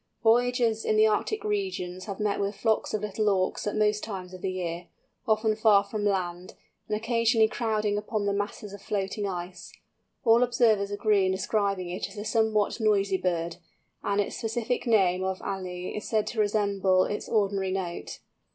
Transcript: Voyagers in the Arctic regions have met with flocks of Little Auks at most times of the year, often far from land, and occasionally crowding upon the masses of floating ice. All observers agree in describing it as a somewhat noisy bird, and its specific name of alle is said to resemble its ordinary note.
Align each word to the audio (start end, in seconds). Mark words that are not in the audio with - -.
Voyagers 0.23 0.83
in 0.83 0.95
the 0.95 1.05
Arctic 1.05 1.43
regions 1.43 2.05
have 2.05 2.19
met 2.19 2.39
with 2.39 2.55
flocks 2.55 2.91
of 2.91 3.01
Little 3.03 3.29
Auks 3.29 3.67
at 3.67 3.75
most 3.75 4.03
times 4.03 4.33
of 4.33 4.41
the 4.41 4.51
year, 4.51 4.87
often 5.27 5.55
far 5.55 5.83
from 5.83 6.03
land, 6.05 6.55
and 6.87 6.97
occasionally 6.97 7.47
crowding 7.47 7.99
upon 7.99 8.25
the 8.25 8.33
masses 8.33 8.73
of 8.73 8.81
floating 8.81 9.27
ice. 9.27 9.71
All 10.25 10.41
observers 10.41 10.89
agree 10.89 11.27
in 11.27 11.31
describing 11.31 11.91
it 11.91 12.09
as 12.09 12.17
a 12.17 12.25
somewhat 12.25 12.79
noisy 12.79 13.17
bird, 13.17 13.57
and 14.03 14.19
its 14.19 14.37
specific 14.37 14.87
name 14.87 15.23
of 15.23 15.39
alle 15.43 15.67
is 15.67 16.09
said 16.09 16.25
to 16.25 16.39
resemble 16.39 17.03
its 17.03 17.29
ordinary 17.29 17.69
note. 17.71 18.21